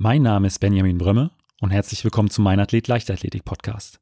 [0.00, 3.98] Mein Name ist Benjamin Brömme und herzlich willkommen zum Mein Athlet Leichtathletik Podcast.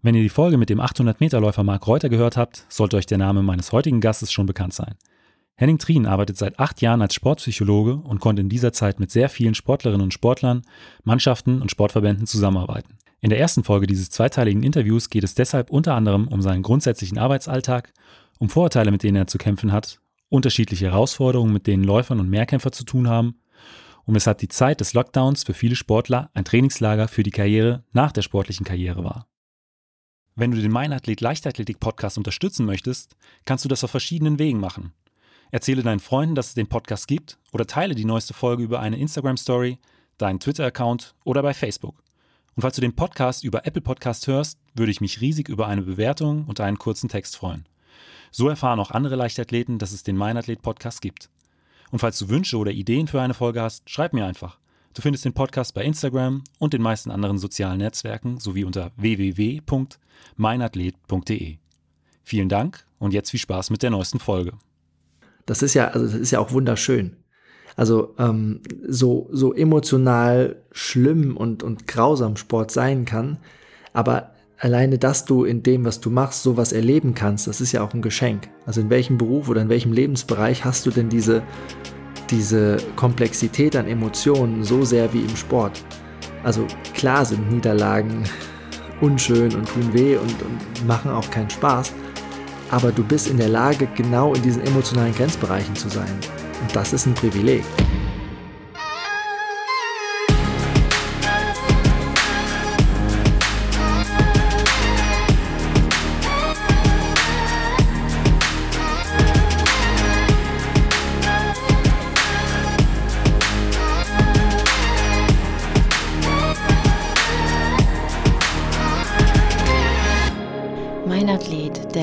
[0.00, 3.42] Wenn ihr die Folge mit dem 800-Meter-Läufer Marc Reuter gehört habt, sollte euch der Name
[3.42, 4.94] meines heutigen Gastes schon bekannt sein.
[5.56, 9.28] Henning Trien arbeitet seit acht Jahren als Sportpsychologe und konnte in dieser Zeit mit sehr
[9.28, 10.62] vielen Sportlerinnen und Sportlern,
[11.02, 12.94] Mannschaften und Sportverbänden zusammenarbeiten.
[13.20, 17.18] In der ersten Folge dieses zweiteiligen Interviews geht es deshalb unter anderem um seinen grundsätzlichen
[17.18, 17.92] Arbeitsalltag,
[18.38, 19.98] um Vorurteile, mit denen er zu kämpfen hat,
[20.28, 23.34] unterschiedliche Herausforderungen, mit denen Läufern und Mehrkämpfer zu tun haben
[24.06, 28.12] und weshalb die Zeit des Lockdowns für viele Sportler ein Trainingslager für die Karriere nach
[28.12, 29.26] der sportlichen Karriere war.
[30.36, 34.60] Wenn du den Mein Athlet Leichtathletik Podcast unterstützen möchtest, kannst du das auf verschiedenen Wegen
[34.60, 34.92] machen.
[35.50, 38.98] Erzähle deinen Freunden, dass es den Podcast gibt oder teile die neueste Folge über eine
[38.98, 39.78] Instagram Story,
[40.18, 42.02] deinen Twitter-Account oder bei Facebook.
[42.54, 45.82] Und falls du den Podcast über Apple Podcast hörst, würde ich mich riesig über eine
[45.82, 47.66] Bewertung und einen kurzen Text freuen.
[48.30, 51.30] So erfahren auch andere Leichtathleten, dass es den Mein Athlet Podcast gibt.
[51.90, 54.58] Und falls du Wünsche oder Ideen für eine Folge hast, schreib mir einfach.
[54.94, 61.58] Du findest den Podcast bei Instagram und den meisten anderen sozialen Netzwerken sowie unter www.meinathlet.de.
[62.24, 64.52] Vielen Dank und jetzt viel Spaß mit der neuesten Folge.
[65.44, 67.16] Das ist ja, also das ist ja auch wunderschön.
[67.76, 73.36] Also ähm, so, so emotional schlimm und, und grausam Sport sein kann,
[73.92, 77.82] aber alleine, dass du in dem, was du machst, sowas erleben kannst, das ist ja
[77.82, 78.48] auch ein Geschenk.
[78.64, 81.42] Also in welchem Beruf oder in welchem Lebensbereich hast du denn diese,
[82.30, 85.84] diese Komplexität an Emotionen so sehr wie im Sport?
[86.42, 88.24] Also klar sind Niederlagen
[89.00, 91.92] unschön und tun weh und, und machen auch keinen Spaß,
[92.70, 96.10] aber du bist in der Lage, genau in diesen emotionalen Grenzbereichen zu sein.
[96.62, 97.62] Und das ist ein Privileg.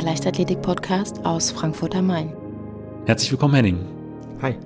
[0.04, 2.34] Leichtathletik-Podcast aus Frankfurt am Main.
[3.06, 3.80] Herzlich willkommen, Henning.
[4.42, 4.58] Hi.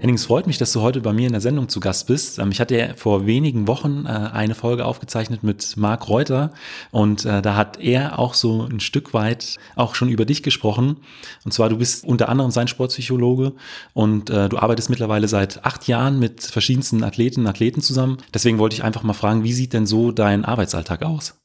[0.00, 2.40] Henning, es freut mich, dass du heute bei mir in der Sendung zu Gast bist.
[2.40, 6.50] Ähm, ich hatte ja vor wenigen Wochen äh, eine Folge aufgezeichnet mit Marc Reuter
[6.90, 10.96] und äh, da hat er auch so ein Stück weit auch schon über dich gesprochen.
[11.44, 13.52] Und zwar, du bist unter anderem sein Sportpsychologe
[13.94, 18.16] und äh, du arbeitest mittlerweile seit acht Jahren mit verschiedensten Athletinnen und Athleten zusammen.
[18.34, 21.41] Deswegen wollte ich einfach mal fragen, wie sieht denn so dein Arbeitsalltag aus?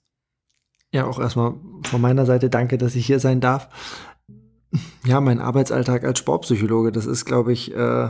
[0.94, 3.70] Ja, auch erstmal von meiner Seite danke, dass ich hier sein darf.
[5.06, 8.10] Ja, mein Arbeitsalltag als Sportpsychologe, das ist, glaube ich, äh,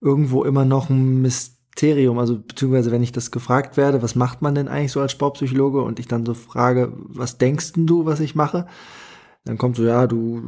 [0.00, 2.18] irgendwo immer noch ein Mysterium.
[2.18, 5.82] Also, beziehungsweise, wenn ich das gefragt werde, was macht man denn eigentlich so als Sportpsychologe?
[5.82, 8.66] Und ich dann so frage, was denkst du, was ich mache?
[9.44, 10.40] Dann kommt so, ja, du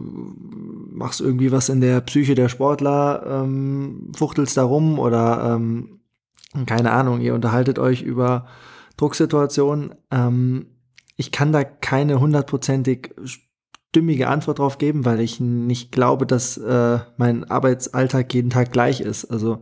[0.92, 6.00] machst irgendwie was in der Psyche der Sportler, ähm, fuchtelst da rum oder ähm,
[6.66, 8.46] keine Ahnung, ihr unterhaltet euch über
[8.96, 9.96] Drucksituationen.
[10.12, 10.66] Ähm,
[11.16, 16.98] ich kann da keine hundertprozentig stimmige Antwort drauf geben, weil ich nicht glaube, dass äh,
[17.16, 19.24] mein Arbeitsalltag jeden Tag gleich ist.
[19.26, 19.60] Also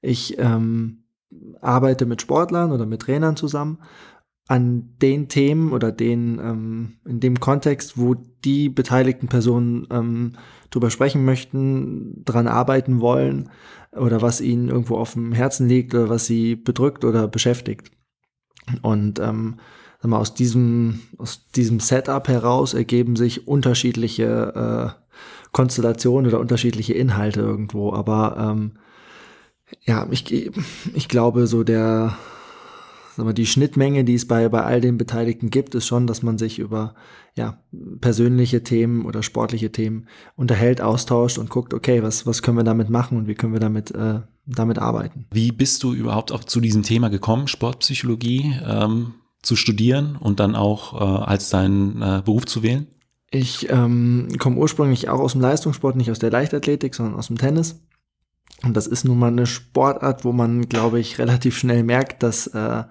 [0.00, 1.04] ich ähm,
[1.60, 3.78] arbeite mit Sportlern oder mit Trainern zusammen
[4.48, 10.32] an den Themen oder den ähm, in dem Kontext, wo die beteiligten Personen ähm,
[10.70, 13.50] drüber sprechen möchten, dran arbeiten wollen
[13.92, 17.90] oder was ihnen irgendwo auf dem Herzen liegt oder was sie bedrückt oder beschäftigt.
[18.82, 19.56] Und ähm,
[20.08, 25.06] mal, aus diesem, aus diesem Setup heraus ergeben sich unterschiedliche äh,
[25.52, 27.92] Konstellationen oder unterschiedliche Inhalte irgendwo.
[27.92, 28.72] Aber ähm,
[29.84, 30.50] ja, ich,
[30.94, 32.16] ich glaube, so der,
[33.16, 36.22] sag mal, die Schnittmenge, die es bei, bei all den Beteiligten gibt, ist schon, dass
[36.22, 36.94] man sich über
[37.36, 37.58] ja,
[38.00, 42.90] persönliche Themen oder sportliche Themen unterhält, austauscht und guckt, okay, was, was können wir damit
[42.90, 45.26] machen und wie können wir damit, äh, damit arbeiten.
[45.32, 48.54] Wie bist du überhaupt auch zu diesem Thema gekommen, Sportpsychologie?
[48.66, 49.14] Ähm
[49.46, 52.88] zu studieren und dann auch äh, als deinen äh, Beruf zu wählen?
[53.30, 57.38] Ich ähm, komme ursprünglich auch aus dem Leistungssport, nicht aus der Leichtathletik, sondern aus dem
[57.38, 57.80] Tennis.
[58.62, 62.46] Und das ist nun mal eine Sportart, wo man, glaube ich, relativ schnell merkt, dass
[62.48, 62.84] äh,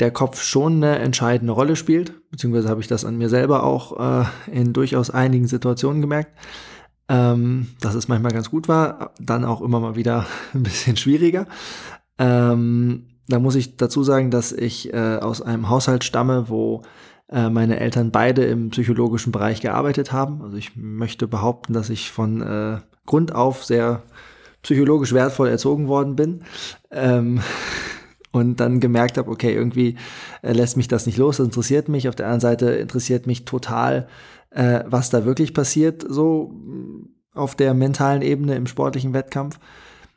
[0.00, 2.30] der Kopf schon eine entscheidende Rolle spielt.
[2.30, 6.32] Beziehungsweise habe ich das an mir selber auch äh, in durchaus einigen Situationen gemerkt.
[7.08, 11.46] Ähm, dass es manchmal ganz gut war, dann auch immer mal wieder ein bisschen schwieriger.
[12.18, 16.82] Ähm, da muss ich dazu sagen, dass ich äh, aus einem Haushalt stamme, wo
[17.30, 20.42] äh, meine Eltern beide im psychologischen Bereich gearbeitet haben.
[20.42, 24.02] Also ich möchte behaupten, dass ich von äh, Grund auf sehr
[24.62, 26.42] psychologisch wertvoll erzogen worden bin.
[26.90, 27.40] Ähm,
[28.32, 29.96] und dann gemerkt habe, okay, irgendwie
[30.42, 32.08] äh, lässt mich das nicht los, das interessiert mich.
[32.08, 34.08] Auf der anderen Seite interessiert mich total,
[34.50, 36.52] äh, was da wirklich passiert, so
[37.32, 39.58] auf der mentalen Ebene im sportlichen Wettkampf.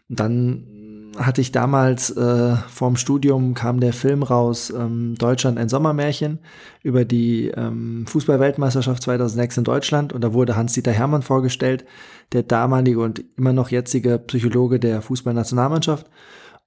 [0.10, 0.76] Dann
[1.17, 6.39] hatte ich damals äh, vorm Studium kam der Film raus, ähm, Deutschland ein Sommermärchen
[6.83, 11.85] über die ähm, Fußballweltmeisterschaft 2006 in Deutschland und da wurde Hans-Dieter Hermann vorgestellt,
[12.31, 16.07] der damalige und immer noch jetzige Psychologe der Fußballnationalmannschaft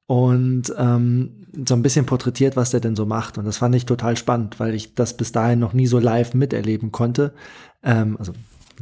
[0.06, 3.38] und ähm, so ein bisschen porträtiert, was der denn so macht.
[3.38, 6.35] Und das fand ich total spannend, weil ich das bis dahin noch nie so live
[6.35, 7.32] miterleben konnte.
[7.85, 8.32] Ähm, also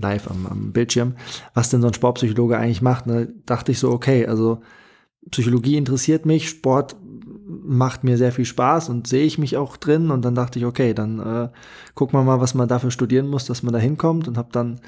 [0.00, 1.16] live am, am Bildschirm,
[1.54, 3.04] was denn so ein Sportpsychologe eigentlich macht.
[3.08, 4.62] Da dachte ich so, okay, also
[5.30, 6.96] Psychologie interessiert mich, Sport
[7.46, 10.10] macht mir sehr viel Spaß und sehe ich mich auch drin.
[10.10, 11.48] Und dann dachte ich, okay, dann äh,
[11.94, 14.28] gucken wir mal, was man dafür studieren muss, dass man da hinkommt.
[14.28, 14.80] Und habe dann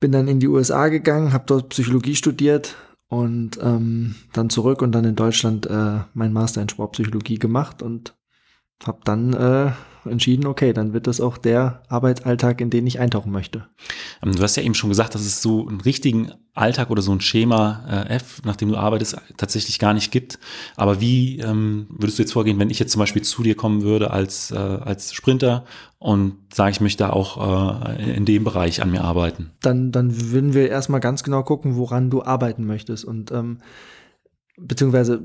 [0.00, 2.76] bin dann in die USA gegangen, habe dort Psychologie studiert
[3.08, 8.14] und ähm, dann zurück und dann in Deutschland äh, mein Master in Sportpsychologie gemacht und
[8.84, 9.72] habe dann äh,
[10.10, 13.66] entschieden, okay, dann wird das auch der Arbeitsalltag, in den ich eintauchen möchte.
[14.22, 17.12] Ähm, du hast ja eben schon gesagt, dass es so einen richtigen Alltag oder so
[17.12, 20.38] ein Schema äh, F, nach dem du arbeitest, tatsächlich gar nicht gibt.
[20.76, 23.82] Aber wie ähm, würdest du jetzt vorgehen, wenn ich jetzt zum Beispiel zu dir kommen
[23.82, 25.64] würde als, äh, als Sprinter
[25.98, 29.50] und sage, ich möchte auch äh, in dem Bereich an mir arbeiten?
[29.60, 33.58] Dann, dann würden wir erstmal ganz genau gucken, woran du arbeiten möchtest und ähm,
[34.58, 35.20] beziehungsweise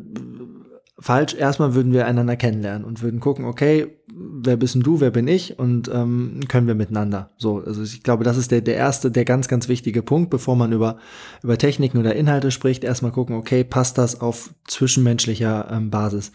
[0.99, 1.33] falsch.
[1.33, 5.27] Erstmal würden wir einander kennenlernen und würden gucken, okay, wer bist denn du, wer bin
[5.27, 7.31] ich und ähm, können wir miteinander.
[7.37, 10.55] So, also ich glaube, das ist der, der erste, der ganz, ganz wichtige Punkt, bevor
[10.55, 10.97] man über,
[11.43, 12.83] über Techniken oder Inhalte spricht.
[12.83, 16.31] Erstmal gucken, okay, passt das auf zwischenmenschlicher ähm, Basis?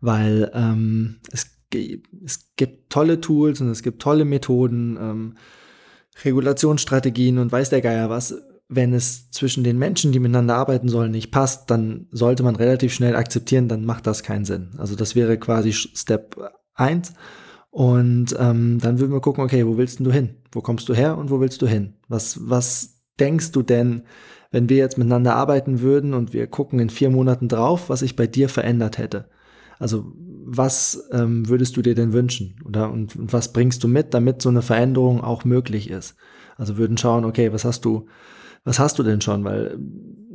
[0.00, 1.50] Weil ähm, es,
[2.24, 5.34] es gibt tolle Tools und es gibt tolle Methoden, ähm,
[6.24, 8.34] Regulationsstrategien und weiß der Geier was
[8.68, 12.92] wenn es zwischen den Menschen, die miteinander arbeiten sollen, nicht passt, dann sollte man relativ
[12.92, 14.72] schnell akzeptieren, dann macht das keinen Sinn.
[14.78, 16.36] Also das wäre quasi Step
[16.74, 17.12] 1.
[17.70, 20.36] Und ähm, dann würden wir gucken, okay, wo willst du hin?
[20.50, 21.94] Wo kommst du her und wo willst du hin?
[22.08, 24.02] Was, was denkst du denn,
[24.50, 28.16] wenn wir jetzt miteinander arbeiten würden und wir gucken in vier Monaten drauf, was sich
[28.16, 29.28] bei dir verändert hätte?
[29.78, 30.12] Also
[30.48, 32.56] was ähm, würdest du dir denn wünschen?
[32.64, 36.16] Oder und, und was bringst du mit, damit so eine Veränderung auch möglich ist?
[36.56, 38.06] Also würden schauen, okay, was hast du
[38.66, 39.44] was hast du denn schon?
[39.44, 39.78] Weil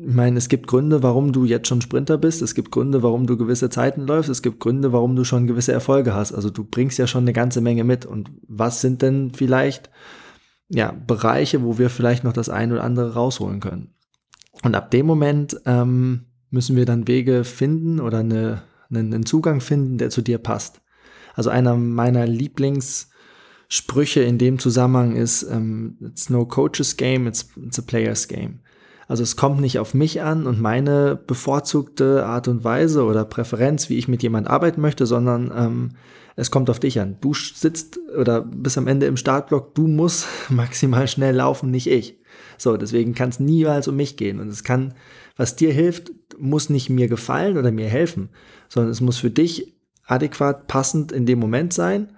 [0.04, 2.42] ich meine, es gibt Gründe, warum du jetzt schon Sprinter bist.
[2.42, 4.32] Es gibt Gründe, warum du gewisse Zeiten läufst.
[4.32, 6.32] Es gibt Gründe, warum du schon gewisse Erfolge hast.
[6.32, 8.06] Also du bringst ja schon eine ganze Menge mit.
[8.06, 9.92] Und was sind denn vielleicht
[10.70, 13.94] ja Bereiche, wo wir vielleicht noch das eine oder andere rausholen können?
[14.64, 19.98] Und ab dem Moment ähm, müssen wir dann Wege finden oder eine, einen Zugang finden,
[19.98, 20.82] der zu dir passt.
[21.36, 23.11] Also einer meiner Lieblings
[23.74, 28.60] Sprüche in dem Zusammenhang ist, ähm, it's no coach's game, it's, it's a player's game.
[29.08, 33.88] Also es kommt nicht auf mich an und meine bevorzugte Art und Weise oder Präferenz,
[33.88, 35.90] wie ich mit jemand arbeiten möchte, sondern ähm,
[36.36, 37.16] es kommt auf dich an.
[37.22, 42.20] Du sitzt oder bis am Ende im Startblock, du musst maximal schnell laufen, nicht ich.
[42.58, 44.42] So, deswegen kann es niemals um mich gehen.
[44.42, 44.96] Und es kann,
[45.38, 48.32] was dir hilft, muss nicht mir gefallen oder mir helfen,
[48.68, 49.78] sondern es muss für dich
[50.08, 52.10] adäquat passend in dem Moment sein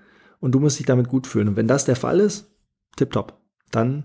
[0.43, 1.47] und du musst dich damit gut fühlen.
[1.47, 2.51] Und wenn das der Fall ist,
[2.97, 3.39] tipptopp,
[3.71, 4.03] dann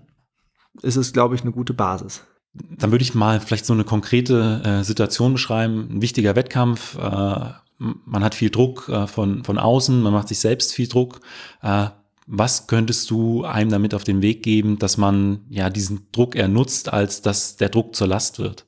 [0.81, 2.23] ist es, glaube ich, eine gute Basis.
[2.53, 5.89] Dann würde ich mal vielleicht so eine konkrete äh, Situation beschreiben.
[5.91, 6.97] Ein wichtiger Wettkampf.
[6.97, 11.19] Äh, man hat viel Druck äh, von, von außen, man macht sich selbst viel Druck.
[11.61, 11.87] Äh,
[12.25, 16.47] was könntest du einem damit auf den Weg geben, dass man ja diesen Druck eher
[16.47, 18.65] nutzt, als dass der Druck zur Last wird?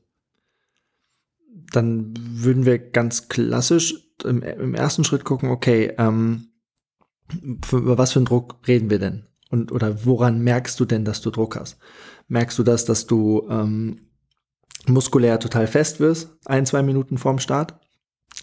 [1.71, 6.50] Dann würden wir ganz klassisch im, im ersten Schritt gucken, okay, ähm,
[7.71, 9.25] über was für einen Druck reden wir denn?
[9.49, 11.77] Und oder woran merkst du denn, dass du Druck hast?
[12.27, 14.07] Merkst du das, dass du ähm,
[14.87, 17.75] muskulär total fest wirst, ein, zwei Minuten vorm Start?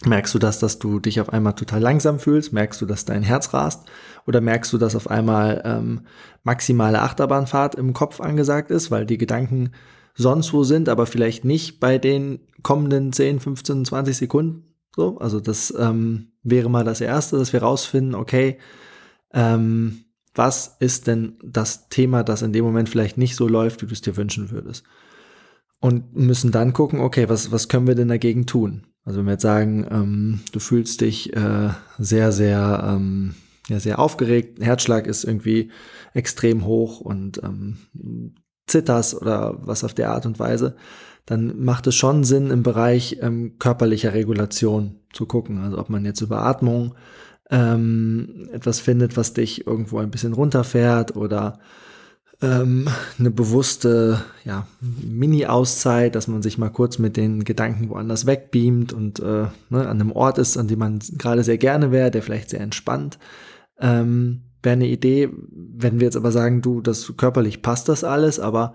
[0.05, 2.53] Merkst du das, dass du dich auf einmal total langsam fühlst?
[2.53, 3.85] Merkst du, dass dein Herz rast?
[4.27, 6.03] Oder merkst du, dass auf einmal ähm,
[6.45, 9.73] maximale Achterbahnfahrt im Kopf angesagt ist, weil die Gedanken
[10.15, 14.75] sonst wo sind, aber vielleicht nicht bei den kommenden 10, 15, 20 Sekunden?
[14.95, 18.59] So, also das ähm, wäre mal das Erste, dass wir rausfinden, okay,
[19.33, 23.87] ähm, was ist denn das Thema, das in dem Moment vielleicht nicht so läuft, wie
[23.87, 24.85] du es dir wünschen würdest?
[25.81, 28.87] Und müssen dann gucken, okay, was, was können wir denn dagegen tun?
[29.05, 33.35] Also wenn wir jetzt sagen, ähm, du fühlst dich äh, sehr, sehr, ähm,
[33.69, 35.71] ja, sehr aufgeregt, Herzschlag ist irgendwie
[36.15, 37.79] extrem hoch und ähm,
[38.67, 40.77] zitterst oder was auf der Art und Weise,
[41.29, 45.59] dann macht es schon Sinn, im Bereich ähm, körperlicher Regulation zu gucken.
[45.59, 46.95] Also ob man jetzt über Atmung
[47.51, 51.59] ähm, etwas findet, was dich irgendwo ein bisschen runterfährt oder
[52.41, 58.95] ähm, eine bewusste ja, Mini-Auszeit, dass man sich mal kurz mit den Gedanken woanders wegbeamt
[58.95, 62.23] und äh, ne, an einem Ort ist, an dem man gerade sehr gerne wäre, der
[62.23, 63.19] vielleicht sehr entspannt.
[63.79, 68.41] Ähm, wäre eine Idee, wenn wir jetzt aber sagen, du, das körperlich passt das alles,
[68.41, 68.75] aber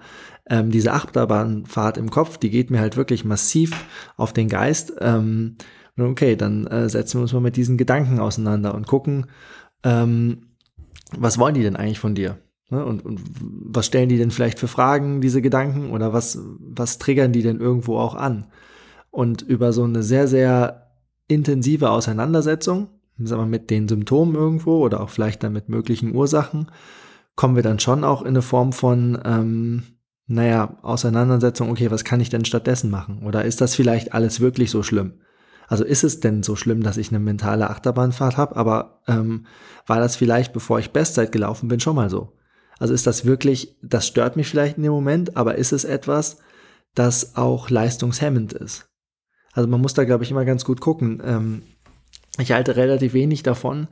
[0.49, 3.85] ähm, diese Achterbahnfahrt im Kopf, die geht mir halt wirklich massiv
[4.17, 4.93] auf den Geist.
[4.99, 5.55] Ähm,
[5.97, 9.27] okay, dann äh, setzen wir uns mal mit diesen Gedanken auseinander und gucken,
[9.83, 10.53] ähm,
[11.17, 12.39] was wollen die denn eigentlich von dir?
[12.69, 12.83] Ne?
[12.83, 15.91] Und, und was stellen die denn vielleicht für Fragen, diese Gedanken?
[15.91, 18.47] Oder was, was triggern die denn irgendwo auch an?
[19.11, 20.91] Und über so eine sehr, sehr
[21.27, 22.87] intensive Auseinandersetzung,
[23.17, 26.71] sagen wir, mit den Symptomen irgendwo oder auch vielleicht dann mit möglichen Ursachen,
[27.35, 29.83] kommen wir dann schon auch in eine Form von, ähm,
[30.27, 33.23] naja, Auseinandersetzung, okay, was kann ich denn stattdessen machen?
[33.23, 35.19] Oder ist das vielleicht alles wirklich so schlimm?
[35.67, 39.45] Also ist es denn so schlimm, dass ich eine mentale Achterbahnfahrt habe, aber ähm,
[39.87, 42.33] war das vielleicht, bevor ich Bestzeit gelaufen bin, schon mal so?
[42.79, 46.37] Also ist das wirklich, das stört mich vielleicht in dem Moment, aber ist es etwas,
[46.95, 48.89] das auch leistungshemmend ist?
[49.53, 51.21] Also man muss da, glaube ich, immer ganz gut gucken.
[51.23, 51.61] Ähm,
[52.39, 53.87] ich halte relativ wenig davon,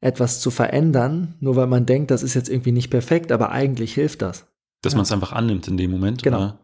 [0.00, 3.94] etwas zu verändern, nur weil man denkt, das ist jetzt irgendwie nicht perfekt, aber eigentlich
[3.94, 4.46] hilft das.
[4.82, 4.98] Dass ja.
[4.98, 6.22] man es einfach annimmt in dem Moment.
[6.22, 6.38] Genau.
[6.38, 6.58] Oder?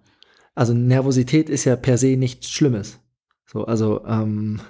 [0.54, 3.00] Also Nervosität ist ja per se nichts Schlimmes.
[3.46, 4.60] So, also ähm,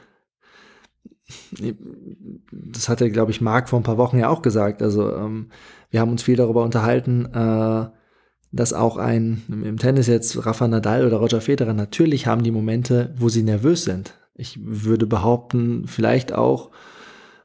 [2.53, 4.83] das hatte, glaube ich, Marc vor ein paar Wochen ja auch gesagt.
[4.83, 5.51] Also ähm,
[5.91, 7.87] wir haben uns viel darüber unterhalten, äh,
[8.53, 13.13] dass auch ein im Tennis jetzt Rafa Nadal oder Roger Federer natürlich haben die Momente,
[13.19, 14.15] wo sie nervös sind.
[14.35, 16.71] Ich würde behaupten, vielleicht auch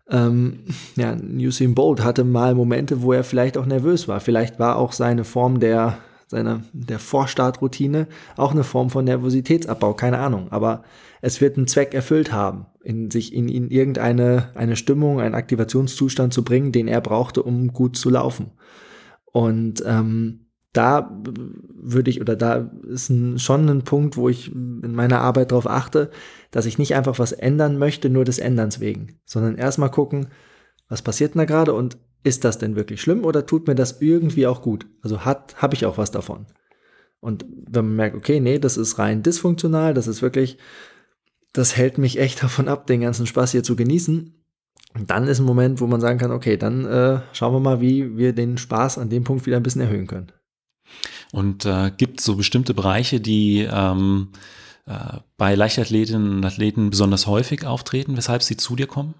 [0.09, 0.63] ähm,
[0.95, 4.19] ja, Usain Bolt hatte mal Momente, wo er vielleicht auch nervös war.
[4.19, 10.19] Vielleicht war auch seine Form der seiner der Vorstartroutine auch eine Form von Nervositätsabbau, keine
[10.19, 10.51] Ahnung.
[10.51, 10.83] Aber
[11.21, 16.31] es wird einen Zweck erfüllt haben, in sich in ihn irgendeine eine Stimmung, einen Aktivationszustand
[16.31, 18.51] zu bringen, den er brauchte, um gut zu laufen.
[19.25, 24.93] Und ähm, da würde ich, oder da ist ein, schon ein Punkt, wo ich in
[24.93, 26.11] meiner Arbeit darauf achte,
[26.51, 30.27] dass ich nicht einfach was ändern möchte, nur des Änderns wegen, sondern erstmal gucken,
[30.87, 34.01] was passiert denn da gerade und ist das denn wirklich schlimm oder tut mir das
[34.01, 34.87] irgendwie auch gut?
[35.01, 36.45] Also hat, habe ich auch was davon.
[37.19, 40.57] Und wenn man merkt, okay, nee, das ist rein dysfunktional, das ist wirklich,
[41.53, 44.35] das hält mich echt davon ab, den ganzen Spaß hier zu genießen.
[44.95, 47.79] Und dann ist ein Moment, wo man sagen kann, okay, dann äh, schauen wir mal,
[47.79, 50.31] wie wir den Spaß an dem Punkt wieder ein bisschen erhöhen können.
[51.31, 54.29] Und äh, gibt es so bestimmte Bereiche, die ähm,
[54.85, 59.13] äh, bei Leichtathletinnen und Athleten besonders häufig auftreten, weshalb sie zu dir kommen?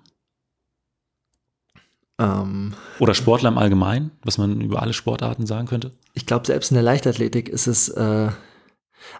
[2.20, 5.92] Ähm, Oder Sportler im Allgemeinen, was man über alle Sportarten sagen könnte?
[6.14, 8.30] Ich glaube, selbst in der Leichtathletik ist es, äh,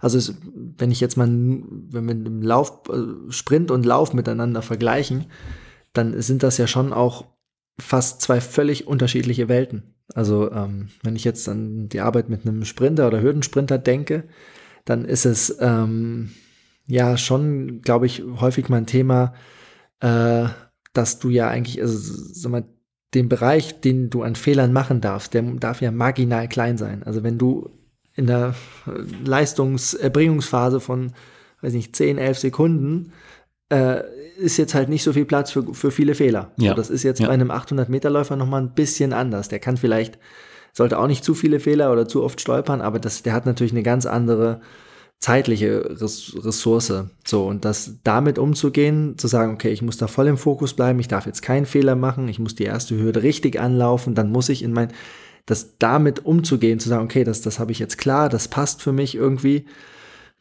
[0.02, 0.34] also
[0.78, 5.28] wenn ich jetzt mal, wenn wir im Lauf, äh, Sprint und Lauf miteinander vergleichen,
[5.94, 7.26] dann sind das ja schon auch
[7.80, 9.96] fast zwei völlig unterschiedliche Welten.
[10.16, 14.24] Also ähm, wenn ich jetzt an die Arbeit mit einem Sprinter oder Hürdensprinter denke,
[14.86, 16.32] dann ist es ähm,
[16.88, 19.34] ja schon, glaube ich, häufig mein Thema,
[20.00, 20.46] äh,
[20.94, 21.98] dass du ja eigentlich, also
[22.34, 22.66] sag mal,
[23.14, 27.04] den Bereich, den du an Fehlern machen darfst, der darf ja marginal klein sein.
[27.04, 27.70] Also wenn du
[28.16, 28.54] in der
[29.26, 31.14] Leistungserbringungsphase von,
[31.62, 33.14] weiß nicht, 10, 11 Sekunden,
[33.70, 34.02] äh,
[34.38, 36.52] ist jetzt halt nicht so viel Platz für, für viele Fehler.
[36.58, 36.72] Ja.
[36.72, 37.28] So, das ist jetzt ja.
[37.28, 39.50] bei einem 800-Meter-Läufer nochmal ein bisschen anders.
[39.50, 40.18] Der kann vielleicht,
[40.74, 43.74] sollte auch nicht zu viele Fehler oder zu oft stolpern, aber das, der hat natürlich
[43.74, 44.62] eine ganz andere
[45.20, 46.94] zeitliche Ressource.
[47.26, 51.00] So, und das damit umzugehen, zu sagen, okay, ich muss da voll im Fokus bleiben,
[51.00, 54.48] ich darf jetzt keinen Fehler machen, ich muss die erste Hürde richtig anlaufen, dann muss
[54.48, 54.94] ich in mein,
[55.46, 58.94] das damit umzugehen, zu sagen, okay, das, das habe ich jetzt klar, das passt für
[58.94, 59.66] mich irgendwie.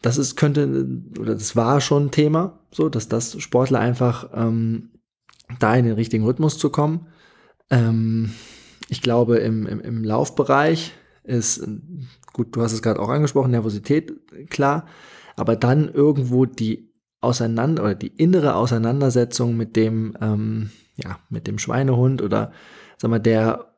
[0.02, 0.86] Das ist, könnte,
[1.18, 4.90] oder das war schon ein Thema, so, dass das Sportler einfach ähm,
[5.58, 7.06] da in den richtigen Rhythmus zu kommen.
[7.70, 8.32] Ähm,
[8.88, 10.92] ich glaube, im, im, im Laufbereich
[11.24, 11.66] ist
[12.32, 14.14] gut, du hast es gerade auch angesprochen, Nervosität,
[14.48, 14.86] klar,
[15.36, 16.88] aber dann irgendwo die
[17.20, 22.52] Auseinander oder die innere Auseinandersetzung mit dem, ähm, ja, mit dem Schweinehund oder
[22.96, 23.74] sag mal, der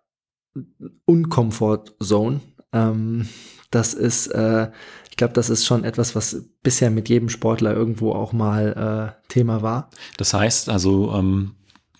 [1.06, 2.40] Uncomfort Zone.
[2.72, 3.28] Ähm,
[3.70, 4.70] das ist, äh,
[5.10, 9.28] ich glaube, das ist schon etwas, was bisher mit jedem Sportler irgendwo auch mal äh,
[9.28, 9.90] Thema war.
[10.16, 11.52] Das heißt also, ähm,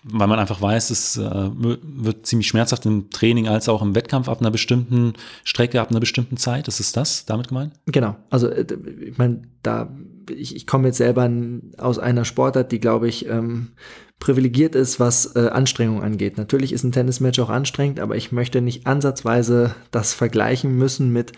[0.03, 4.29] weil man einfach weiß, es äh, wird ziemlich schmerzhaft im Training als auch im Wettkampf
[4.29, 5.13] ab einer bestimmten
[5.43, 6.67] Strecke, ab einer bestimmten Zeit.
[6.67, 7.73] Ist es das damit gemeint?
[7.85, 8.15] Genau.
[8.29, 8.65] Also äh,
[8.99, 9.91] ich meine, da
[10.31, 11.29] ich, ich komme jetzt selber
[11.77, 13.73] aus einer Sportart, die glaube ich ähm,
[14.19, 16.37] privilegiert ist, was äh, Anstrengung angeht.
[16.37, 21.33] Natürlich ist ein Tennismatch auch anstrengend, aber ich möchte nicht ansatzweise das vergleichen müssen mit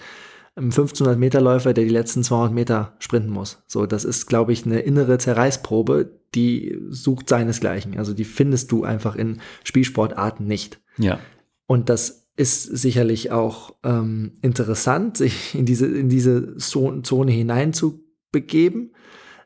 [0.56, 3.64] einem 1500 Meter Läufer, der die letzten 200 Meter sprinten muss.
[3.68, 7.98] So, das ist, glaube ich, eine innere Zerreißprobe, die sucht seinesgleichen.
[7.98, 10.80] Also die findest du einfach in Spielsportarten nicht.
[10.98, 11.20] Ja.
[11.66, 18.02] Und das ist sicherlich auch ähm, interessant, sich in diese, in diese Zone hinein zu
[18.34, 18.92] begeben.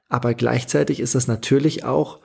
[0.10, 2.22] Aber gleichzeitig ist das natürlich auch,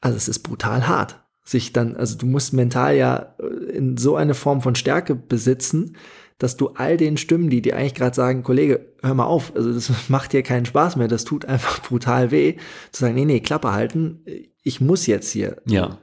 [0.00, 1.22] also es ist brutal hart.
[1.44, 5.96] sich dann, also du musst mental ja äh, in so eine Form von Stärke besitzen,
[6.38, 9.72] dass du all den Stimmen, die dir eigentlich gerade sagen, Kollege, hör mal auf, also
[9.72, 12.56] das macht dir keinen Spaß mehr, das tut einfach brutal weh,
[12.92, 14.24] zu sagen, nee, nee, Klappe halten,
[14.62, 15.62] ich muss jetzt hier.
[15.66, 15.98] Ja.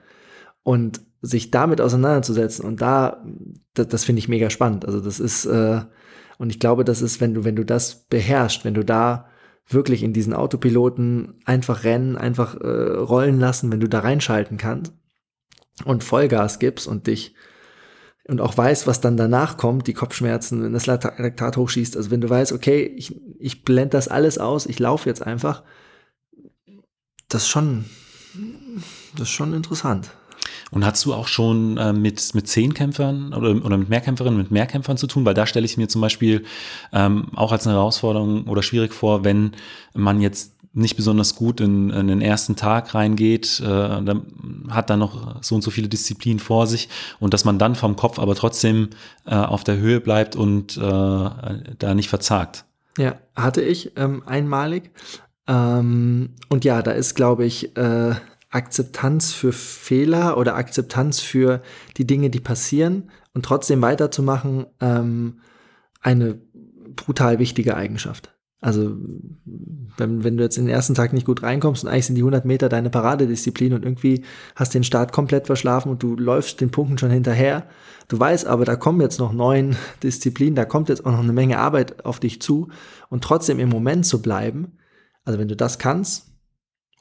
[0.63, 3.23] Und sich damit auseinanderzusetzen und da,
[3.73, 4.85] das, das finde ich mega spannend.
[4.85, 5.81] Also das ist, äh,
[6.37, 9.27] und ich glaube, das ist, wenn du, wenn du das beherrschst, wenn du da
[9.67, 14.93] wirklich in diesen Autopiloten einfach rennen, einfach äh, rollen lassen, wenn du da reinschalten kannst
[15.85, 17.35] und Vollgas gibst und dich
[18.25, 22.21] und auch weißt, was dann danach kommt, die Kopfschmerzen, wenn das Laktat hochschießt, also wenn
[22.21, 25.63] du weißt, okay, ich, ich blende das alles aus, ich laufe jetzt einfach,
[27.27, 27.85] das ist schon,
[29.13, 30.11] das ist schon interessant.
[30.73, 34.97] Und hast du auch schon äh, mit, mit Zehnkämpfern oder, oder mit Mehrkämpferinnen, mit Mehrkämpfern
[34.97, 35.23] zu tun?
[35.23, 36.43] Weil da stelle ich mir zum Beispiel
[36.91, 39.51] ähm, auch als eine Herausforderung oder schwierig vor, wenn
[39.93, 44.97] man jetzt nicht besonders gut in, in den ersten Tag reingeht, äh, dann hat dann
[44.97, 46.89] noch so und so viele Disziplinen vor sich
[47.19, 48.89] und dass man dann vom Kopf aber trotzdem
[49.27, 52.65] äh, auf der Höhe bleibt und äh, da nicht verzagt.
[52.97, 54.89] Ja, hatte ich ähm, einmalig.
[55.47, 58.15] Ähm, und ja, da ist, glaube ich, äh,
[58.53, 61.61] Akzeptanz für Fehler oder Akzeptanz für
[61.97, 65.39] die Dinge, die passieren und trotzdem weiterzumachen, ähm,
[66.01, 66.39] eine
[66.95, 68.35] brutal wichtige Eigenschaft.
[68.61, 68.95] Also
[69.97, 72.21] wenn, wenn du jetzt in den ersten Tag nicht gut reinkommst und eigentlich sind die
[72.21, 74.23] 100 Meter deine Paradedisziplin und irgendwie
[74.55, 77.67] hast den Start komplett verschlafen und du läufst den Punkten schon hinterher,
[78.07, 81.33] du weißt aber, da kommen jetzt noch neun Disziplinen, da kommt jetzt auch noch eine
[81.33, 82.69] Menge Arbeit auf dich zu
[83.09, 84.77] und trotzdem im Moment zu bleiben,
[85.25, 86.31] also wenn du das kannst,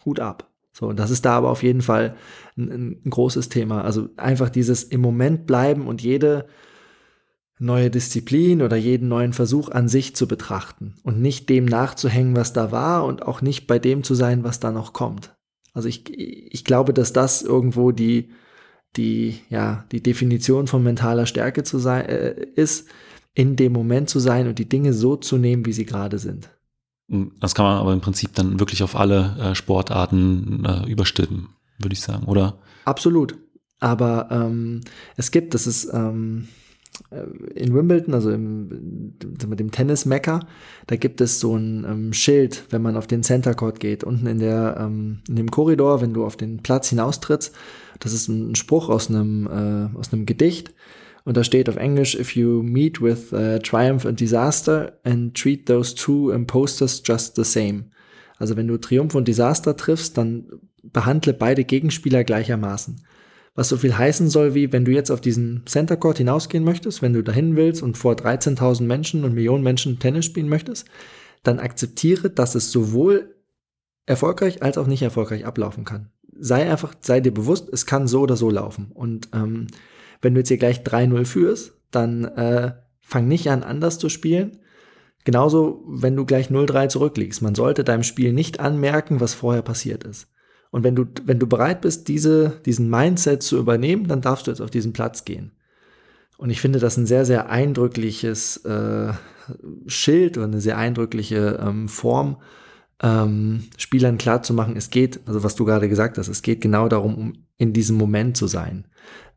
[0.05, 0.52] Hut ab.
[0.73, 2.17] So, und das ist da aber auf jeden Fall
[2.57, 3.83] ein, ein großes Thema.
[3.83, 6.47] Also einfach dieses im Moment bleiben und jede
[7.59, 12.53] neue Disziplin oder jeden neuen Versuch an sich zu betrachten und nicht dem nachzuhängen, was
[12.53, 15.35] da war und auch nicht bei dem zu sein, was da noch kommt.
[15.73, 18.31] Also ich, ich glaube, dass das irgendwo die,
[18.97, 22.89] die, ja, die Definition von mentaler Stärke zu sein, äh, ist,
[23.35, 26.51] in dem Moment zu sein und die Dinge so zu nehmen, wie sie gerade sind.
[27.41, 31.93] Das kann man aber im Prinzip dann wirklich auf alle äh, Sportarten äh, überstimmen, würde
[31.93, 32.59] ich sagen, oder?
[32.85, 33.37] Absolut.
[33.81, 34.81] Aber ähm,
[35.17, 36.49] es gibt, das ist ähm,
[37.11, 40.41] äh, in Wimbledon, also mit dem Tennis-Mecker,
[40.87, 44.27] da gibt es so ein ähm, Schild, wenn man auf den Center Court geht, unten
[44.27, 47.55] in, der, ähm, in dem Korridor, wenn du auf den Platz hinaustrittst.
[47.99, 50.73] Das ist ein Spruch aus einem, äh, aus einem Gedicht.
[51.25, 55.67] Und da steht auf Englisch, if you meet with uh, triumph and disaster and treat
[55.67, 57.85] those two imposters just the same.
[58.39, 60.47] Also wenn du Triumph und Desaster triffst, dann
[60.83, 63.05] behandle beide Gegenspieler gleichermaßen.
[63.55, 67.03] Was so viel heißen soll, wie wenn du jetzt auf diesen Center Court hinausgehen möchtest,
[67.03, 70.89] wenn du dahin willst und vor 13.000 Menschen und Millionen Menschen Tennis spielen möchtest,
[71.43, 73.37] dann akzeptiere, dass es sowohl
[74.07, 76.11] erfolgreich als auch nicht erfolgreich ablaufen kann.
[76.37, 78.91] Sei einfach, sei dir bewusst, es kann so oder so laufen.
[78.93, 79.67] Und ähm,
[80.23, 84.59] wenn du jetzt hier gleich 3-0 führst, dann äh, fang nicht an, anders zu spielen.
[85.25, 87.43] Genauso, wenn du gleich 0-3 zurückliegst.
[87.43, 90.29] Man sollte deinem Spiel nicht anmerken, was vorher passiert ist.
[90.71, 94.51] Und wenn du, wenn du bereit bist, diese, diesen Mindset zu übernehmen, dann darfst du
[94.51, 95.53] jetzt auf diesen Platz gehen.
[96.39, 99.13] Und ich finde das ein sehr, sehr eindrückliches äh,
[99.87, 102.39] Schild oder eine sehr eindrückliche ähm, Form,
[103.03, 107.15] ähm, Spielern klarzumachen, es geht, also was du gerade gesagt hast, es geht genau darum,
[107.17, 108.87] um in diesem Moment zu sein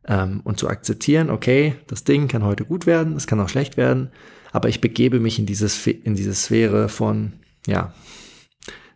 [0.06, 3.76] ähm, und zu akzeptieren, okay, das Ding kann heute gut werden, es kann auch schlecht
[3.76, 4.10] werden,
[4.52, 7.34] aber ich begebe mich in, dieses, in diese Sphäre von,
[7.66, 7.92] ja,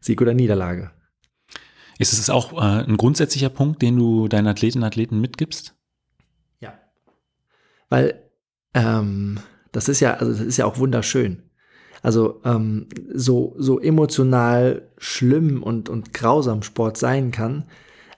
[0.00, 0.90] Sieg oder Niederlage.
[1.98, 5.74] Ist es auch äh, ein grundsätzlicher Punkt, den du deinen Athletinnen und Athleten mitgibst?
[6.60, 6.78] Ja.
[7.90, 8.22] Weil
[8.72, 9.40] ähm,
[9.72, 11.42] das ist ja, also das ist ja auch wunderschön.
[12.02, 17.64] Also ähm, so, so emotional schlimm und, und grausam Sport sein kann,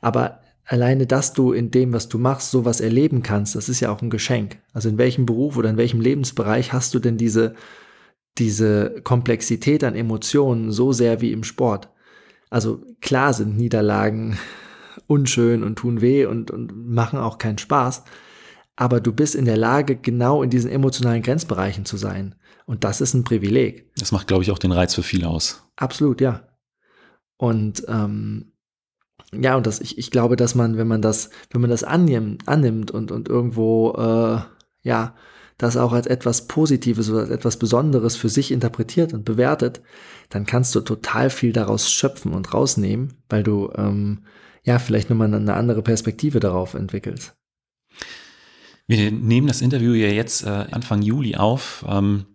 [0.01, 3.91] aber alleine, dass du in dem, was du machst, sowas erleben kannst, das ist ja
[3.91, 4.59] auch ein Geschenk.
[4.73, 7.55] Also in welchem Beruf oder in welchem Lebensbereich hast du denn diese,
[8.39, 11.89] diese Komplexität an Emotionen so sehr wie im Sport?
[12.51, 14.39] Also klar sind Niederlagen
[15.07, 18.05] unschön und tun weh und, und machen auch keinen Spaß,
[18.77, 22.35] aber du bist in der Lage, genau in diesen emotionalen Grenzbereichen zu sein.
[22.65, 23.93] Und das ist ein Privileg.
[23.97, 25.69] Das macht, glaube ich, auch den Reiz für viele aus.
[25.77, 26.49] Absolut, ja.
[27.37, 28.52] Und ähm,
[29.35, 32.47] ja, und das, ich, ich glaube, dass man, wenn man das, wenn man das annimmt,
[32.47, 34.41] annimmt und, und irgendwo, äh,
[34.83, 35.15] ja,
[35.59, 39.81] das auch als etwas Positives oder als etwas Besonderes für sich interpretiert und bewertet,
[40.29, 44.25] dann kannst du total viel daraus schöpfen und rausnehmen, weil du, ähm,
[44.65, 47.35] ja, vielleicht nochmal eine andere Perspektive darauf entwickelst.
[48.87, 51.85] Wir nehmen das Interview ja jetzt äh, Anfang Juli auf.
[51.89, 52.27] Ähm,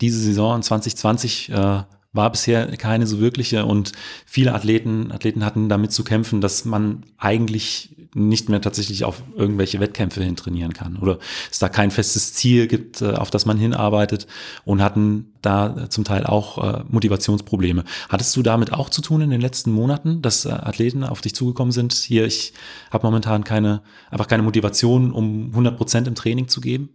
[0.00, 1.82] diese Saison 2020 äh,
[2.14, 3.92] war bisher keine so wirkliche und
[4.24, 9.80] viele Athleten, Athleten hatten damit zu kämpfen, dass man eigentlich nicht mehr tatsächlich auf irgendwelche
[9.80, 11.18] Wettkämpfe hin trainieren kann oder
[11.50, 14.26] es da kein festes Ziel gibt, äh, auf das man hinarbeitet
[14.64, 17.84] und hatten da zum Teil auch äh, Motivationsprobleme.
[18.08, 21.34] Hattest du damit auch zu tun in den letzten Monaten, dass äh, Athleten auf dich
[21.34, 21.92] zugekommen sind?
[21.92, 22.52] Hier, ich
[22.90, 26.90] habe momentan keine, einfach keine Motivation, um 100 Prozent im Training zu geben?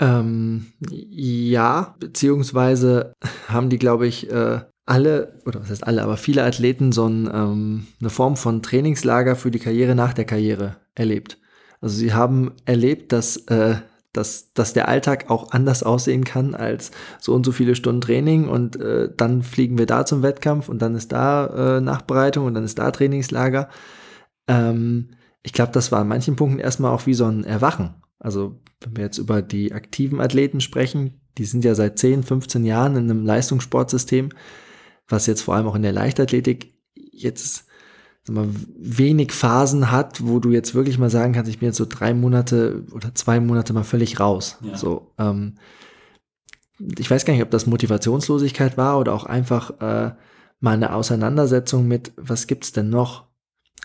[0.00, 3.12] Ähm, ja, beziehungsweise
[3.48, 7.30] haben die, glaube ich, äh, alle, oder was heißt alle, aber viele Athleten so ein,
[7.32, 11.38] ähm, eine Form von Trainingslager für die Karriere nach der Karriere erlebt.
[11.80, 13.76] Also sie haben erlebt, dass, äh,
[14.12, 18.48] dass, dass der Alltag auch anders aussehen kann als so und so viele Stunden Training
[18.48, 22.54] und äh, dann fliegen wir da zum Wettkampf und dann ist da äh, Nachbereitung und
[22.54, 23.68] dann ist da Trainingslager.
[24.48, 25.10] Ähm,
[25.42, 27.94] ich glaube, das war an manchen Punkten erstmal auch wie so ein Erwachen.
[28.24, 32.64] Also wenn wir jetzt über die aktiven Athleten sprechen, die sind ja seit 10, 15
[32.64, 34.30] Jahren in einem Leistungssportsystem,
[35.06, 37.66] was jetzt vor allem auch in der Leichtathletik jetzt
[38.26, 41.84] mal, wenig Phasen hat, wo du jetzt wirklich mal sagen kannst, ich bin jetzt so
[41.86, 44.56] drei Monate oder zwei Monate mal völlig raus.
[44.62, 44.74] Ja.
[44.74, 45.56] So, ähm,
[46.98, 50.14] ich weiß gar nicht, ob das Motivationslosigkeit war oder auch einfach äh,
[50.60, 53.26] mal eine Auseinandersetzung mit, was gibt's denn noch?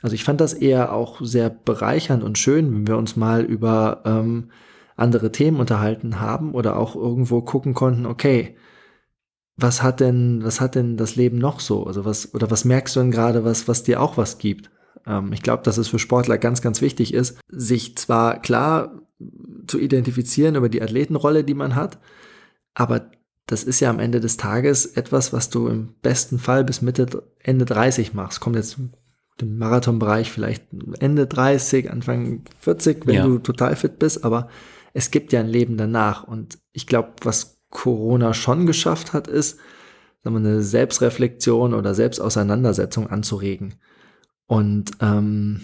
[0.01, 4.01] Also ich fand das eher auch sehr bereichernd und schön, wenn wir uns mal über
[4.05, 4.51] ähm,
[4.95, 8.55] andere Themen unterhalten haben oder auch irgendwo gucken konnten, okay,
[9.57, 11.85] was hat denn, was hat denn das Leben noch so?
[11.85, 14.71] Also was, oder was merkst du denn gerade, was, was dir auch was gibt?
[15.05, 19.01] Ähm, ich glaube, dass es für Sportler ganz, ganz wichtig ist, sich zwar klar
[19.67, 21.99] zu identifizieren über die Athletenrolle, die man hat,
[22.73, 23.11] aber
[23.47, 27.23] das ist ja am Ende des Tages etwas, was du im besten Fall bis Mitte,
[27.39, 28.39] Ende 30 machst.
[28.39, 28.77] Kommt jetzt
[29.41, 30.65] im Marathonbereich vielleicht
[30.99, 33.25] Ende 30, Anfang 40, wenn ja.
[33.25, 34.49] du total fit bist, aber
[34.93, 36.23] es gibt ja ein Leben danach.
[36.23, 39.59] Und ich glaube, was Corona schon geschafft hat, ist,
[40.23, 43.75] sagen wir, eine Selbstreflexion oder Selbstauseinandersetzung anzuregen.
[44.47, 45.61] Und ähm,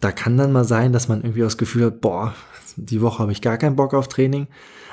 [0.00, 2.34] da kann dann mal sein, dass man irgendwie das Gefühl hat, boah,
[2.76, 4.46] die Woche habe ich gar keinen Bock auf Training.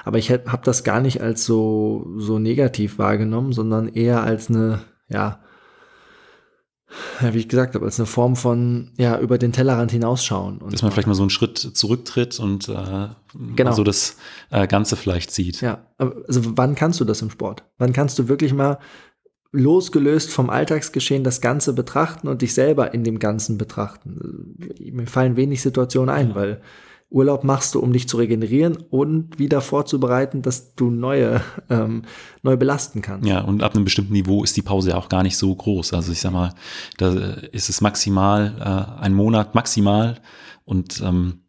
[0.03, 4.81] Aber ich habe das gar nicht als so, so negativ wahrgenommen, sondern eher als eine,
[5.07, 5.39] ja,
[7.21, 10.59] ja, wie ich gesagt habe, als eine Form von ja über den Tellerrand hinausschauen.
[10.59, 13.09] Und Dass man vielleicht mal so einen Schritt zurücktritt und äh,
[13.55, 13.71] genau.
[13.73, 14.17] so das
[14.51, 15.61] äh, Ganze vielleicht sieht.
[15.61, 17.63] Ja, also wann kannst du das im Sport?
[17.77, 18.79] Wann kannst du wirklich mal
[19.51, 24.57] losgelöst vom Alltagsgeschehen das Ganze betrachten und dich selber in dem Ganzen betrachten?
[24.79, 26.35] Mir fallen wenig Situationen ein, ja.
[26.35, 26.61] weil
[27.09, 32.03] Urlaub machst du, um dich zu regenerieren und wieder vorzubereiten, dass du neue ähm,
[32.41, 33.27] neu belasten kannst.
[33.27, 35.93] Ja, und ab einem bestimmten Niveau ist die Pause ja auch gar nicht so groß.
[35.93, 36.53] Also ich sag mal,
[36.97, 37.13] da
[37.51, 38.55] ist es maximal
[38.99, 40.19] äh, ein Monat maximal
[40.65, 41.41] und ähm,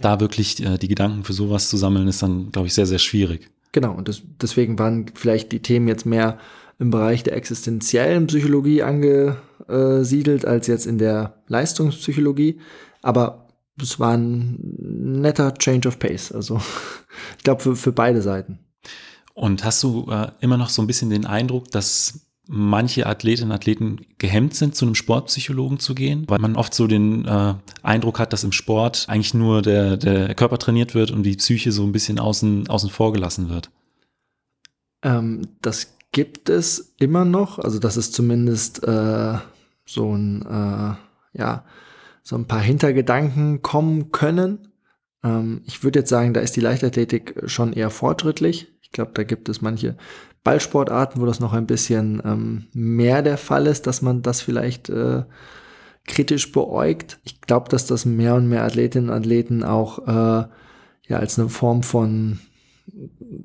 [0.00, 2.98] da wirklich äh, die Gedanken für sowas zu sammeln, ist dann, glaube ich, sehr, sehr
[2.98, 3.50] schwierig.
[3.72, 6.38] Genau, und das, deswegen waren vielleicht die Themen jetzt mehr
[6.78, 12.60] im Bereich der existenziellen Psychologie angesiedelt als jetzt in der Leistungspsychologie.
[13.02, 13.47] Aber
[13.80, 16.32] es war ein netter Change of Pace.
[16.32, 16.56] Also
[17.38, 18.58] ich glaube für, für beide Seiten.
[19.34, 23.54] Und hast du äh, immer noch so ein bisschen den Eindruck, dass manche Athletinnen und
[23.54, 28.18] Athleten gehemmt sind, zu einem Sportpsychologen zu gehen, weil man oft so den äh, Eindruck
[28.18, 31.84] hat, dass im Sport eigentlich nur der, der Körper trainiert wird und die Psyche so
[31.84, 33.70] ein bisschen außen, außen vor gelassen wird?
[35.02, 37.58] Ähm, das gibt es immer noch.
[37.58, 39.38] Also das ist zumindest äh,
[39.84, 41.64] so ein, äh, ja,
[42.28, 44.68] so ein paar Hintergedanken kommen können.
[45.24, 48.70] Ähm, ich würde jetzt sagen, da ist die Leichtathletik schon eher fortschrittlich.
[48.82, 49.96] Ich glaube, da gibt es manche
[50.44, 54.90] Ballsportarten, wo das noch ein bisschen ähm, mehr der Fall ist, dass man das vielleicht
[54.90, 55.22] äh,
[56.06, 57.18] kritisch beäugt.
[57.24, 60.48] Ich glaube, dass das mehr und mehr Athletinnen und Athleten auch äh,
[61.06, 62.40] ja als eine Form von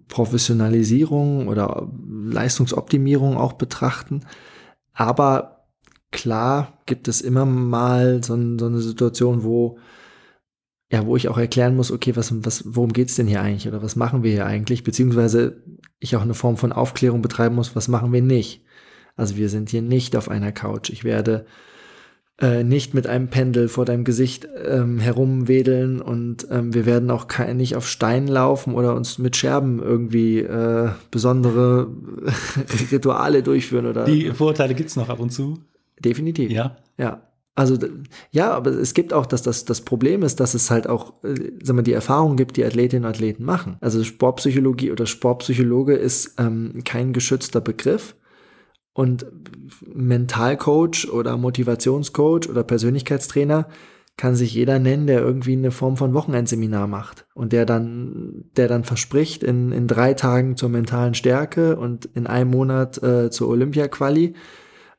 [0.10, 4.26] Professionalisierung oder Leistungsoptimierung auch betrachten.
[4.92, 5.53] Aber
[6.14, 9.78] klar gibt es immer mal so, so, eine Situation, wo
[10.94, 13.82] ja, wo ich auch erklären muss, okay, was, was, worum geht's denn hier eigentlich oder
[13.82, 15.64] was machen wir hier eigentlich, beziehungsweise
[16.00, 18.64] ich auch eine Form von Aufklärung betreiben muss, was machen wir nicht.
[19.16, 20.92] Also wir sind hier nicht auf einer Couch.
[20.92, 21.48] Ich werde
[22.40, 27.28] äh, nicht mit einem Pendel vor deinem Gesicht ähm, herumwedeln und ähm, wir werden auch
[27.28, 31.88] kein, nicht auf Steinen laufen oder uns mit Scherben irgendwie äh, besondere
[32.92, 34.06] Rituale durchführen oder.
[34.06, 35.60] Die Vorurteile gibt's noch ab und zu.
[36.00, 36.52] Definitiv.
[36.52, 36.78] Ja.
[36.98, 37.30] Ja.
[37.56, 37.78] Also
[38.32, 41.52] ja, aber es gibt auch, dass das das Problem ist, dass es halt auch, äh,
[41.64, 43.78] sagen wir, die Erfahrungen gibt, die Athletinnen und Athleten machen.
[43.80, 48.16] Also Sportpsychologie oder Sportpsychologe ist ähm, kein geschützter Begriff
[48.94, 49.26] und
[49.86, 53.68] Mentalcoach oder Motivationscoach oder Persönlichkeitstrainer
[54.18, 58.68] kann sich jeder nennen, der irgendwie eine Form von Wochenendseminar macht und der dann, der
[58.68, 63.50] dann verspricht in, in drei Tagen zur mentalen Stärke und in einem Monat äh, zur
[63.50, 64.36] Olympia-Quali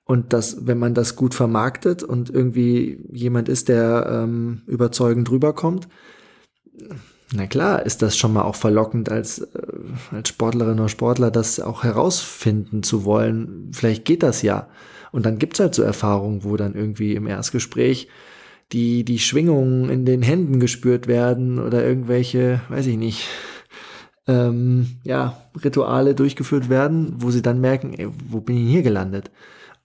[0.04, 5.88] Und das, wenn man das gut vermarktet und irgendwie jemand ist, der ähm, überzeugend rüberkommt,
[7.32, 9.66] na klar, ist das schon mal auch verlockend, als, äh,
[10.10, 13.70] als Sportlerin oder Sportler das auch herausfinden zu wollen.
[13.72, 14.68] Vielleicht geht das ja.
[15.10, 18.08] Und dann gibt's halt so Erfahrungen, wo dann irgendwie im Erstgespräch
[18.72, 23.28] die, die Schwingungen in den Händen gespürt werden oder irgendwelche, weiß ich nicht,
[24.26, 29.30] ähm, ja, Rituale durchgeführt werden, wo sie dann merken, ey, wo bin ich hier gelandet?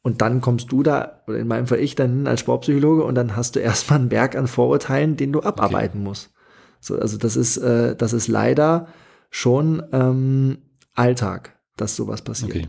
[0.09, 3.35] Und dann kommst du da, oder in meinem Fall ich dann als Sportpsychologe und dann
[3.35, 6.07] hast du erstmal einen Berg an Vorurteilen, den du abarbeiten okay.
[6.09, 6.31] musst.
[6.79, 8.87] So, also das ist, äh, das ist leider
[9.29, 10.57] schon ähm,
[10.95, 12.55] Alltag, dass sowas passiert.
[12.55, 12.67] Okay.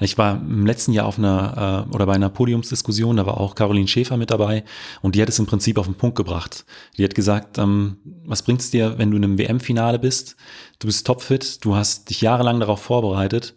[0.00, 3.54] Ich war im letzten Jahr auf einer äh, oder bei einer Podiumsdiskussion, da war auch
[3.54, 4.64] Caroline Schäfer mit dabei
[5.02, 6.64] und die hat es im Prinzip auf den Punkt gebracht.
[6.96, 10.36] Die hat gesagt, ähm, was bringt es dir, wenn du in einem WM-Finale bist,
[10.78, 13.54] du bist topfit, du hast dich jahrelang darauf vorbereitet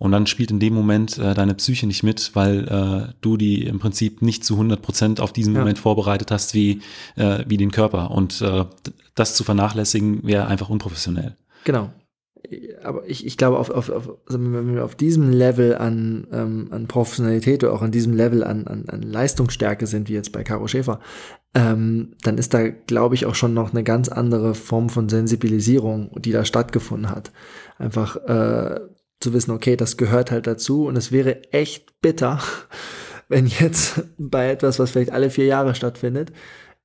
[0.00, 3.66] und dann spielt in dem Moment äh, deine Psyche nicht mit, weil äh, du die
[3.66, 5.60] im Prinzip nicht zu 100 Prozent auf diesen ja.
[5.60, 6.80] Moment vorbereitet hast wie,
[7.16, 8.10] äh, wie den Körper.
[8.10, 8.64] Und äh,
[9.14, 11.36] das zu vernachlässigen wäre einfach unprofessionell.
[11.64, 11.90] Genau.
[12.82, 16.88] Aber ich, ich glaube, auf, auf, auf, wenn wir auf diesem Level an, ähm, an
[16.88, 20.66] Professionalität oder auch an diesem Level an, an, an Leistungsstärke sind, wie jetzt bei Caro
[20.66, 21.00] Schäfer,
[21.54, 26.10] ähm, dann ist da, glaube ich, auch schon noch eine ganz andere Form von Sensibilisierung,
[26.22, 27.32] die da stattgefunden hat.
[27.76, 28.80] Einfach äh,
[29.20, 32.40] zu wissen, okay, das gehört halt dazu und es wäre echt bitter,
[33.28, 36.32] wenn jetzt bei etwas, was vielleicht alle vier Jahre stattfindet,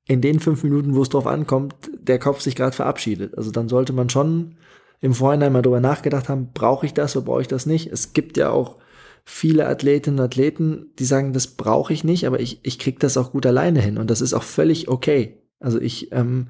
[0.08, 3.36] in den fünf Minuten, wo es drauf ankommt, der Kopf sich gerade verabschiedet.
[3.38, 4.58] Also dann sollte man schon
[5.02, 7.92] im Vorhinein mal drüber nachgedacht haben, brauche ich das oder brauche ich das nicht?
[7.92, 8.78] Es gibt ja auch
[9.24, 13.18] viele Athletinnen und Athleten, die sagen, das brauche ich nicht, aber ich, ich kriege das
[13.18, 15.42] auch gut alleine hin und das ist auch völlig okay.
[15.60, 16.48] Also ich ähm,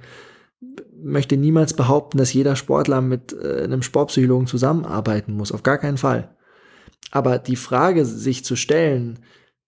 [1.02, 5.52] möchte niemals behaupten, dass jeder Sportler mit äh, einem Sportpsychologen zusammenarbeiten muss.
[5.52, 6.36] Auf gar keinen Fall.
[7.12, 9.20] Aber die Frage, sich zu stellen,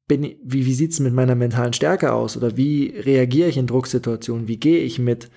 [0.07, 2.37] bin, wie, wie sieht es mit meiner mentalen Stärke aus?
[2.37, 4.47] Oder wie reagiere ich in Drucksituationen?
[4.47, 5.29] Wie gehe ich mit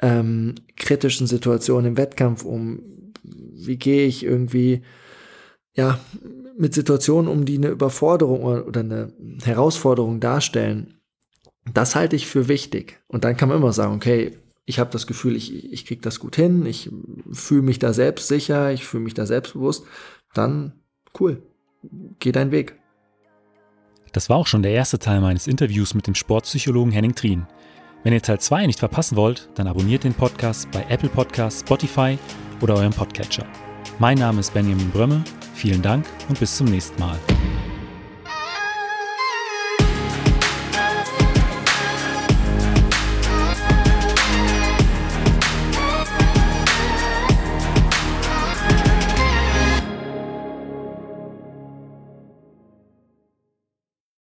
[0.00, 3.12] ähm, kritischen Situationen im Wettkampf um?
[3.22, 4.82] Wie gehe ich irgendwie
[5.74, 5.98] ja,
[6.56, 9.12] mit Situationen um, die eine Überforderung oder eine
[9.44, 10.94] Herausforderung darstellen?
[11.72, 13.00] Das halte ich für wichtig.
[13.06, 14.32] Und dann kann man immer sagen, okay,
[14.64, 16.90] ich habe das Gefühl, ich, ich kriege das gut hin, ich
[17.32, 19.84] fühle mich da selbst sicher, ich fühle mich da selbstbewusst,
[20.34, 20.72] dann
[21.18, 21.42] cool,
[22.18, 22.78] geh deinen Weg.
[24.12, 27.46] Das war auch schon der erste Teil meines Interviews mit dem Sportpsychologen Henning Trien.
[28.04, 32.18] Wenn ihr Teil 2 nicht verpassen wollt, dann abonniert den Podcast bei Apple Podcasts, Spotify
[32.60, 33.46] oder eurem Podcatcher.
[33.98, 35.22] Mein Name ist Benjamin Brömme,
[35.54, 37.18] vielen Dank und bis zum nächsten Mal.